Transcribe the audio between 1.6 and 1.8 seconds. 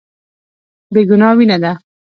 ده.